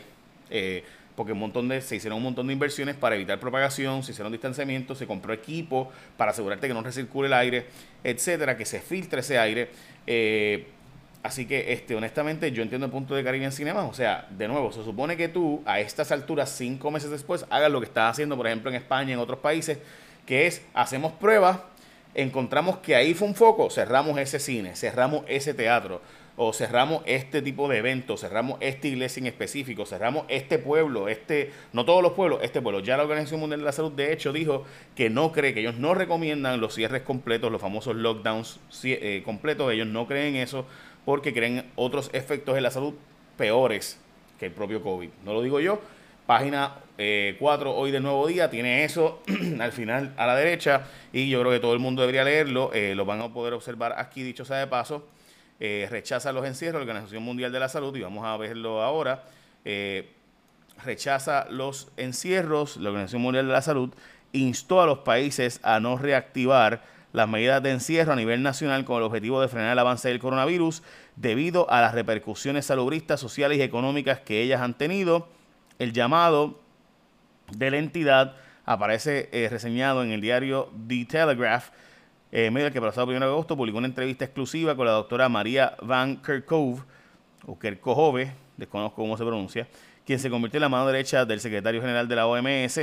eh, 0.50 0.84
porque 1.16 1.34
un 1.34 1.40
montón 1.40 1.68
de, 1.68 1.82
se 1.82 1.96
hicieron 1.96 2.18
un 2.18 2.24
montón 2.24 2.48
de 2.48 2.54
inversiones 2.54 2.96
para 2.96 3.16
evitar 3.16 3.40
propagación, 3.40 4.04
se 4.04 4.12
hicieron 4.12 4.32
distanciamientos, 4.32 4.98
se 4.98 5.08
compró 5.08 5.34
equipo 5.34 5.92
para 6.16 6.32
asegurarte 6.32 6.68
que 6.68 6.74
no 6.74 6.82
recircule 6.82 7.28
el 7.28 7.34
aire, 7.34 7.66
etcétera, 8.04 8.56
que 8.56 8.66
se 8.66 8.80
filtre 8.80 9.20
ese 9.22 9.38
aire. 9.38 9.70
Eh, 10.08 10.68
así 11.24 11.46
que, 11.46 11.74
este, 11.74 11.96
honestamente, 11.96 12.52
yo 12.52 12.64
entiendo 12.64 12.86
el 12.86 12.92
punto 12.92 13.16
de 13.16 13.24
Caribbean 13.24 13.52
Cinema. 13.52 13.86
O 13.86 13.94
sea, 13.94 14.28
de 14.30 14.48
nuevo, 14.48 14.72
se 14.72 14.84
supone 14.84 15.18
que 15.18 15.28
tú, 15.28 15.62
a 15.66 15.80
estas 15.80 16.12
alturas, 16.12 16.50
cinco 16.50 16.92
meses 16.92 17.10
después, 17.12 17.46
hagas 17.50 17.72
lo 17.72 17.80
que 17.80 17.88
estás 17.88 18.12
haciendo, 18.12 18.38
por 18.38 18.48
ejemplo, 18.48 18.70
en 18.70 18.76
España, 18.78 19.14
en 19.14 19.20
otros 19.20 19.40
países, 19.40 19.80
que 20.26 20.48
es, 20.48 20.62
hacemos 20.74 21.12
pruebas, 21.14 21.60
encontramos 22.14 22.78
que 22.78 22.96
ahí 22.96 23.14
fue 23.14 23.28
un 23.28 23.36
foco, 23.36 23.70
cerramos 23.70 24.18
ese 24.18 24.40
cine, 24.40 24.76
cerramos 24.76 25.24
ese 25.28 25.54
teatro, 25.54 26.02
o 26.42 26.54
cerramos 26.54 27.04
este 27.06 27.42
tipo 27.42 27.68
de 27.68 27.80
eventos, 27.80 28.22
cerramos 28.22 28.58
esta 28.62 28.88
iglesia 28.88 29.20
en 29.20 29.28
específico, 29.28 29.86
cerramos 29.86 30.24
este 30.30 30.58
pueblo, 30.58 31.10
este, 31.10 31.52
no 31.74 31.84
todos 31.84 32.02
los 32.02 32.14
pueblos, 32.14 32.40
este 32.44 32.62
pueblo. 32.62 32.80
Ya 32.80 32.96
la 32.96 33.04
Organización 33.04 33.42
Mundial 33.42 33.60
de 33.60 33.66
la 33.66 33.74
Salud, 33.74 33.92
de 33.92 34.14
hecho, 34.14 34.32
dijo 34.32 34.64
que 34.96 35.10
no 35.10 35.34
cree, 35.34 35.54
que 35.54 35.60
ellos 35.60 35.76
no 35.76 35.94
recomiendan 35.96 36.62
los 36.62 36.76
cierres 36.76 37.02
completos, 37.02 37.52
los 37.52 37.60
famosos 37.60 37.98
lockdowns 37.98 38.62
eh, 38.84 39.22
completos, 39.26 39.70
ellos 39.74 39.88
no 39.88 40.08
creen 40.08 40.38
eso 40.38 40.66
porque 41.06 41.34
creen 41.34 41.72
otros 41.76 42.10
efectos 42.14 42.58
en 42.58 42.64
la 42.64 42.72
salud 42.72 42.94
peores 43.38 44.00
que 44.40 44.48
el 44.48 44.52
propio 44.52 44.82
COVID. 44.82 45.10
No 45.26 45.34
lo 45.34 45.42
digo 45.42 45.60
yo. 45.60 45.82
Página 46.26 46.76
4 46.96 47.00
eh, 47.00 47.38
hoy 47.76 47.92
del 47.92 48.04
nuevo 48.04 48.28
día 48.28 48.50
tiene 48.50 48.84
eso 48.84 49.24
al 49.60 49.72
final 49.72 50.14
a 50.16 50.28
la 50.28 50.36
derecha 50.36 50.84
y 51.12 51.28
yo 51.28 51.40
creo 51.40 51.52
que 51.52 51.60
todo 51.60 51.74
el 51.74 51.80
mundo 51.80 52.02
debería 52.02 52.24
leerlo. 52.24 52.72
Eh, 52.74 52.94
lo 52.96 53.06
van 53.06 53.22
a 53.22 53.34
poder 53.34 53.54
observar 53.54 53.96
aquí, 53.98 54.22
dicho 54.22 54.46
sea 54.46 54.58
de 54.58 54.68
paso. 54.68 55.08
Eh, 55.62 55.88
rechaza 55.90 56.32
los 56.32 56.46
encierros, 56.46 56.80
la 56.80 56.92
Organización 56.92 57.24
Mundial 57.24 57.52
de 57.52 57.60
la 57.60 57.68
Salud, 57.68 57.94
y 57.96 58.02
vamos 58.02 58.26
a 58.26 58.38
verlo 58.38 58.82
ahora, 58.82 59.26
eh, 59.66 60.10
rechaza 60.86 61.48
los 61.50 61.92
encierros, 61.98 62.78
la 62.78 62.90
Organización 62.90 63.22
Mundial 63.22 63.46
de 63.46 63.52
la 63.52 63.62
Salud 63.62 63.94
instó 64.32 64.82
a 64.82 64.86
los 64.86 65.00
países 65.00 65.60
a 65.64 65.82
no 65.82 65.98
reactivar 65.98 66.82
las 67.12 67.28
medidas 67.28 67.62
de 67.64 67.72
encierro 67.72 68.14
a 68.14 68.16
nivel 68.16 68.44
nacional 68.44 68.86
con 68.86 68.98
el 68.98 69.04
objetivo 69.04 69.42
de 69.42 69.48
frenar 69.48 69.74
el 69.74 69.80
avance 69.80 70.08
del 70.08 70.20
coronavirus 70.20 70.84
debido 71.16 71.70
a 71.72 71.82
las 71.82 71.94
repercusiones 71.94 72.66
salubristas, 72.66 73.20
sociales 73.20 73.58
y 73.58 73.62
económicas 73.62 74.20
que 74.20 74.42
ellas 74.42 74.62
han 74.62 74.78
tenido. 74.78 75.28
El 75.80 75.94
llamado 75.94 76.60
de 77.52 77.72
la 77.72 77.78
entidad 77.78 78.36
aparece 78.66 79.30
eh, 79.32 79.48
reseñado 79.50 80.04
en 80.04 80.12
el 80.12 80.22
diario 80.22 80.72
The 80.88 81.06
Telegraph 81.06 81.70
eh, 82.32 82.52
medio 82.52 82.72
que 82.72 82.78
el 82.78 82.84
pasado 82.84 83.08
1 83.08 83.20
de 83.20 83.26
agosto 83.26 83.58
publicó 83.58 83.80
una 83.80 83.88
entrevista 83.88 84.24
exclusiva 84.24 84.76
con 84.76 84.86
la 84.86 84.92
doctora 84.92 85.28
María 85.30 85.76
Van 85.82 86.18
Kerkhove, 86.18 86.84
Kerkhove, 87.60 88.32
desconozco 88.56 88.98
cómo 88.98 89.18
se 89.18 89.26
pronuncia, 89.26 89.68
quien 90.06 90.20
se 90.20 90.30
convirtió 90.30 90.60
en 90.60 90.62
la 90.62 90.70
mano 90.70 90.86
derecha 90.86 91.26
del 91.26 91.40
secretario 91.40 91.82
general 91.82 92.08
de 92.08 92.16
la 92.16 92.28
OMS. 92.28 92.82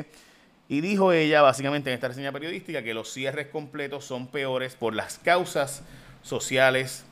Y 0.68 0.80
dijo 0.80 1.12
ella, 1.12 1.42
básicamente 1.42 1.90
en 1.90 1.94
esta 1.94 2.08
reseña 2.08 2.32
periodística, 2.32 2.82
que 2.82 2.92
los 2.92 3.12
cierres 3.12 3.46
completos 3.48 4.04
son 4.04 4.26
peores 4.26 4.74
por 4.74 4.94
las 4.94 5.18
causas 5.18 5.82
sociales 6.22 7.04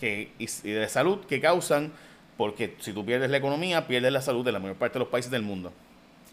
que, 0.00 0.32
y 0.38 0.70
de 0.70 0.88
salud 0.88 1.24
que 1.26 1.40
causan, 1.40 1.92
porque 2.36 2.74
si 2.80 2.92
tú 2.92 3.06
pierdes 3.06 3.30
la 3.30 3.36
economía, 3.36 3.86
pierdes 3.86 4.12
la 4.12 4.20
salud 4.20 4.44
de 4.44 4.52
la 4.52 4.58
mayor 4.58 4.76
parte 4.76 4.94
de 4.94 5.00
los 5.00 5.08
países 5.08 5.30
del 5.30 5.42
mundo. 5.42 5.72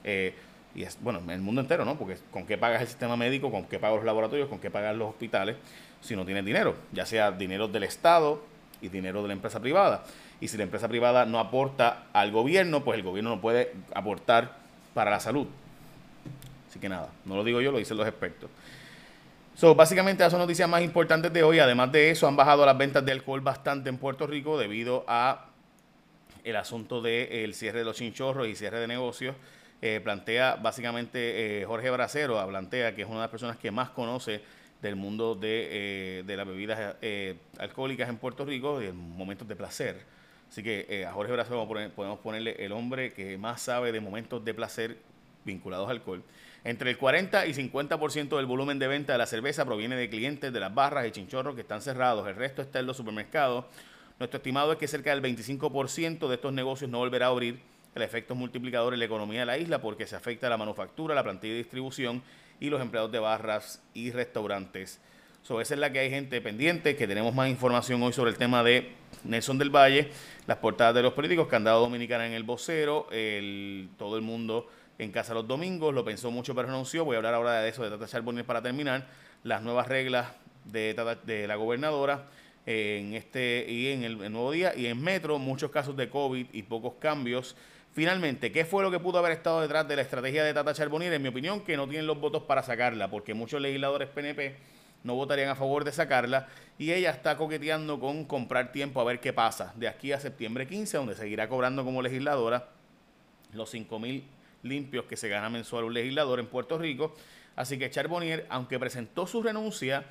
Eh, 0.03 0.33
y 0.75 0.83
es, 0.83 0.97
bueno, 0.99 1.19
en 1.19 1.29
el 1.29 1.41
mundo 1.41 1.61
entero, 1.61 1.85
¿no? 1.85 1.95
Porque 1.97 2.17
con 2.31 2.47
qué 2.47 2.57
pagas 2.57 2.81
el 2.81 2.87
sistema 2.87 3.15
médico, 3.15 3.51
con 3.51 3.65
qué 3.65 3.77
pagas 3.77 3.97
los 3.97 4.05
laboratorios, 4.05 4.49
con 4.49 4.59
qué 4.59 4.71
pagas 4.71 4.95
los 4.95 5.09
hospitales, 5.09 5.55
si 6.01 6.15
no 6.15 6.25
tienes 6.25 6.43
dinero, 6.43 6.75
ya 6.91 7.05
sea 7.05 7.31
dinero 7.31 7.67
del 7.67 7.83
Estado 7.83 8.43
y 8.81 8.89
dinero 8.89 9.21
de 9.21 9.27
la 9.27 9.33
empresa 9.35 9.59
privada. 9.59 10.03
Y 10.41 10.47
si 10.47 10.57
la 10.57 10.63
empresa 10.63 10.87
privada 10.87 11.25
no 11.25 11.39
aporta 11.39 12.07
al 12.11 12.31
gobierno, 12.31 12.83
pues 12.83 12.97
el 12.97 13.03
gobierno 13.03 13.29
no 13.29 13.41
puede 13.41 13.71
aportar 13.93 14.57
para 14.95 15.11
la 15.11 15.19
salud. 15.19 15.47
Así 16.73 16.79
que 16.79 16.89
nada, 16.89 17.09
no 17.23 17.35
lo 17.35 17.43
digo 17.43 17.61
yo, 17.61 17.71
lo 17.71 17.77
dicen 17.77 17.95
los 17.97 18.07
expertos. 18.07 18.49
So, 19.53 19.75
básicamente, 19.75 20.23
esas 20.23 20.31
son 20.31 20.41
noticias 20.41 20.67
más 20.67 20.81
importantes 20.81 21.31
de 21.31 21.43
hoy. 21.43 21.59
Además 21.59 21.91
de 21.91 22.09
eso, 22.09 22.27
han 22.27 22.35
bajado 22.35 22.65
las 22.65 22.75
ventas 22.75 23.05
de 23.05 23.11
alcohol 23.11 23.41
bastante 23.41 23.89
en 23.89 23.99
Puerto 23.99 24.25
Rico 24.25 24.57
debido 24.57 25.05
a 25.07 25.49
el 26.43 26.55
asunto 26.55 26.99
del 26.99 27.53
cierre 27.53 27.77
de 27.77 27.85
los 27.85 27.97
chinchorros 27.97 28.47
y 28.47 28.55
cierre 28.55 28.79
de 28.79 28.87
negocios. 28.87 29.35
Eh, 29.83 30.01
plantea 30.03 30.55
básicamente 30.55 31.61
eh, 31.61 31.65
Jorge 31.65 31.91
Bracero, 31.91 32.43
plantea 32.47 32.95
que 32.95 33.03
es 33.03 33.07
una 33.07 33.17
de 33.17 33.21
las 33.25 33.29
personas 33.29 33.57
que 33.57 33.69
más 33.69 33.91
conoce 33.91 34.41
del 34.81 34.95
mundo 34.95 35.35
de, 35.35 36.23
eh, 36.27 36.35
las 36.35 36.47
bebidas 36.47 36.95
alcohólicas 37.59 38.09
en 38.09 38.17
Puerto 38.17 38.45
Rico 38.45 38.81
y 38.81 38.91
momentos 38.91 39.47
de 39.47 39.55
placer. 39.55 40.01
Así 40.49 40.63
que 40.63 41.05
a 41.07 41.13
Jorge 41.13 41.33
Bracero 41.33 41.67
podemos 41.95 42.17
ponerle 42.17 42.55
el 42.57 42.71
hombre 42.71 43.13
que 43.13 43.37
más 43.37 43.61
sabe 43.61 43.91
de 43.91 43.99
momentos 43.99 44.43
de 44.43 44.55
placer 44.55 45.12
vinculados 45.45 45.89
al 45.89 45.97
alcohol. 45.97 46.23
Entre 46.63 46.89
el 46.89 46.97
40 46.97 47.45
y 47.47 47.53
50% 47.53 48.37
del 48.37 48.45
volumen 48.45 48.79
de 48.79 48.87
venta 48.87 49.11
de 49.13 49.17
la 49.17 49.25
cerveza 49.25 49.65
proviene 49.65 49.95
de 49.95 50.09
clientes 50.09 50.53
de 50.53 50.59
las 50.59 50.73
barras 50.73 51.05
y 51.05 51.11
chinchorros 51.11 51.55
que 51.55 51.61
están 51.61 51.81
cerrados. 51.81 52.27
El 52.27 52.35
resto 52.35 52.61
está 52.61 52.79
en 52.79 52.85
los 52.85 52.95
supermercados. 52.95 53.65
Nuestro 54.17 54.37
estimado 54.37 54.71
es 54.71 54.77
que 54.77 54.87
cerca 54.87 55.13
del 55.13 55.21
25% 55.21 56.27
de 56.27 56.35
estos 56.35 56.53
negocios 56.53 56.89
no 56.89 56.99
volverá 56.99 57.25
a 57.25 57.29
abrir 57.29 57.59
el 57.95 58.01
efecto 58.01 58.33
multiplicador 58.33 58.93
en 58.93 58.99
la 58.99 59.05
economía 59.05 59.41
de 59.41 59.45
la 59.45 59.57
isla 59.57 59.81
porque 59.81 60.07
se 60.07 60.15
afecta 60.15 60.47
a 60.47 60.49
la 60.49 60.57
manufactura, 60.57 61.13
la 61.13 61.23
plantilla 61.23 61.53
de 61.53 61.59
distribución 61.59 62.23
y 62.59 62.69
los 62.69 62.81
empleados 62.81 63.11
de 63.11 63.19
barras 63.19 63.81
y 63.93 64.11
restaurantes. 64.11 65.01
So, 65.41 65.59
esa 65.59 65.73
es 65.73 65.79
la 65.81 65.91
que 65.91 65.99
hay 65.99 66.09
gente 66.09 66.39
pendiente, 66.39 66.95
que 66.95 67.05
tenemos 67.05 67.35
más 67.35 67.49
información 67.49 68.01
hoy 68.01 68.13
sobre 68.13 68.31
el 68.31 68.37
tema 68.37 68.63
de 68.63 68.93
Nelson 69.25 69.57
del 69.57 69.69
Valle, 69.69 70.09
las 70.47 70.57
portadas 70.57 70.95
de 70.95 71.01
los 71.01 71.11
políticos, 71.11 71.49
Candado 71.49 71.81
Dominicana 71.81 72.25
en 72.25 72.31
el 72.31 72.43
vocero, 72.43 73.07
el, 73.11 73.89
todo 73.97 74.15
el 74.15 74.21
mundo 74.21 74.69
en 74.99 75.11
casa 75.11 75.33
los 75.33 75.47
domingos, 75.47 75.93
lo 75.93 76.05
pensó 76.05 76.31
mucho 76.31 76.53
pero 76.55 76.67
renunció, 76.67 77.05
voy 77.05 77.15
a 77.15 77.17
hablar 77.17 77.33
ahora 77.33 77.61
de 77.61 77.69
eso 77.69 77.83
de 77.83 77.89
Tata 77.89 78.07
Charbonnier 78.07 78.45
para 78.45 78.61
terminar, 78.61 79.07
las 79.43 79.61
nuevas 79.61 79.87
reglas 79.87 80.27
de, 80.65 81.45
la 81.47 81.55
gobernadora 81.55 82.25
en 82.65 83.13
este 83.13 83.65
y 83.67 83.89
en 83.89 84.03
el, 84.03 84.21
el, 84.21 84.31
nuevo 84.31 84.51
día 84.51 84.73
y 84.75 84.85
en 84.85 85.01
Metro 85.01 85.37
muchos 85.39 85.71
casos 85.71 85.97
de 85.97 86.09
COVID 86.09 86.47
y 86.53 86.63
pocos 86.63 86.93
cambios. 86.99 87.55
Finalmente, 87.91 88.51
¿qué 88.51 88.65
fue 88.65 88.81
lo 88.81 88.89
que 88.89 88.99
pudo 88.99 89.19
haber 89.19 89.33
estado 89.33 89.61
detrás 89.61 89.87
de 89.87 89.95
la 89.95 90.01
estrategia 90.01 90.43
de 90.43 90.53
Tata 90.53 90.73
Charbonnier? 90.73 91.13
En 91.13 91.21
mi 91.21 91.29
opinión, 91.29 91.61
que 91.61 91.77
no 91.77 91.87
tienen 91.87 92.07
los 92.07 92.19
votos 92.19 92.43
para 92.43 92.63
sacarla, 92.63 93.09
porque 93.09 93.33
muchos 93.33 93.61
legisladores 93.61 94.09
PNP 94.09 94.55
no 95.03 95.15
votarían 95.15 95.49
a 95.49 95.55
favor 95.55 95.83
de 95.83 95.91
sacarla 95.91 96.47
y 96.77 96.91
ella 96.91 97.11
está 97.11 97.37
coqueteando 97.37 97.99
con 97.99 98.25
comprar 98.25 98.71
tiempo 98.71 99.01
a 99.01 99.03
ver 99.03 99.19
qué 99.19 99.33
pasa 99.33 99.73
de 99.75 99.87
aquí 99.87 100.11
a 100.11 100.19
septiembre 100.19 100.65
15, 100.65 100.97
donde 100.97 101.15
seguirá 101.15 101.49
cobrando 101.49 101.83
como 101.83 102.01
legisladora 102.01 102.69
los 103.53 103.69
5 103.69 103.99
mil 103.99 104.23
limpios 104.63 105.05
que 105.05 105.15
se 105.15 105.29
gana 105.29 105.49
mensual 105.49 105.83
un 105.83 105.93
legislador 105.93 106.39
en 106.39 106.47
Puerto 106.47 106.77
Rico. 106.77 107.13
Así 107.55 107.77
que 107.77 107.89
Charbonnier, 107.89 108.47
aunque 108.49 108.79
presentó 108.79 109.27
su 109.27 109.43
renuncia, 109.43 110.05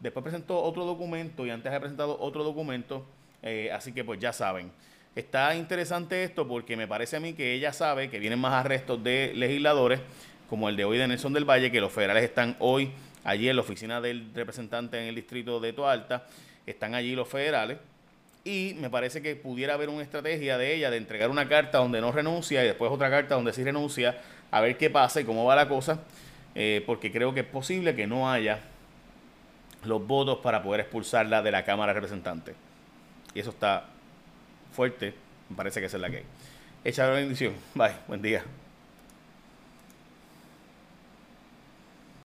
después 0.00 0.22
presentó 0.22 0.62
otro 0.62 0.84
documento 0.84 1.44
y 1.44 1.50
antes 1.50 1.72
ha 1.72 1.80
presentado 1.80 2.18
otro 2.20 2.44
documento, 2.44 3.04
eh, 3.42 3.70
así 3.72 3.92
que 3.92 4.04
pues 4.04 4.20
ya 4.20 4.32
saben. 4.32 4.70
Está 5.14 5.56
interesante 5.56 6.22
esto 6.22 6.46
porque 6.46 6.76
me 6.76 6.86
parece 6.86 7.16
a 7.16 7.20
mí 7.20 7.32
que 7.32 7.54
ella 7.54 7.72
sabe 7.72 8.08
que 8.08 8.20
vienen 8.20 8.38
más 8.38 8.52
arrestos 8.52 9.02
de 9.02 9.32
legisladores, 9.34 10.00
como 10.48 10.68
el 10.68 10.76
de 10.76 10.84
hoy 10.84 10.98
de 10.98 11.08
Nelson 11.08 11.32
del 11.32 11.44
Valle, 11.44 11.72
que 11.72 11.80
los 11.80 11.92
federales 11.92 12.22
están 12.22 12.56
hoy 12.60 12.92
allí 13.24 13.48
en 13.48 13.56
la 13.56 13.62
oficina 13.62 14.00
del 14.00 14.32
representante 14.32 15.00
en 15.00 15.08
el 15.08 15.14
distrito 15.16 15.58
de 15.58 15.72
Toalta. 15.72 16.26
Están 16.66 16.94
allí 16.94 17.16
los 17.16 17.28
federales. 17.28 17.78
Y 18.48 18.72
me 18.80 18.88
parece 18.88 19.20
que 19.20 19.36
pudiera 19.36 19.74
haber 19.74 19.90
una 19.90 20.02
estrategia 20.02 20.56
de 20.56 20.74
ella 20.74 20.90
de 20.90 20.96
entregar 20.96 21.28
una 21.28 21.46
carta 21.50 21.76
donde 21.76 22.00
no 22.00 22.12
renuncia 22.12 22.64
y 22.64 22.66
después 22.66 22.90
otra 22.90 23.10
carta 23.10 23.34
donde 23.34 23.52
sí 23.52 23.62
renuncia, 23.62 24.22
a 24.50 24.62
ver 24.62 24.78
qué 24.78 24.88
pasa 24.88 25.20
y 25.20 25.24
cómo 25.24 25.44
va 25.44 25.54
la 25.54 25.68
cosa, 25.68 26.00
eh, 26.54 26.82
porque 26.86 27.12
creo 27.12 27.34
que 27.34 27.40
es 27.40 27.46
posible 27.46 27.94
que 27.94 28.06
no 28.06 28.32
haya 28.32 28.60
los 29.84 30.06
votos 30.06 30.38
para 30.38 30.62
poder 30.62 30.80
expulsarla 30.80 31.42
de 31.42 31.50
la 31.50 31.66
Cámara 31.66 31.92
de 31.92 32.00
Representantes. 32.00 32.56
Y 33.34 33.40
eso 33.40 33.50
está 33.50 33.84
fuerte, 34.72 35.12
me 35.50 35.56
parece 35.56 35.80
que 35.80 35.86
esa 35.86 35.98
es 35.98 36.00
la 36.00 36.08
que 36.08 36.16
hay. 36.16 36.24
Echa 36.84 37.06
la 37.06 37.12
bendición. 37.12 37.52
Bye, 37.74 37.96
buen 38.06 38.22
día. 38.22 38.42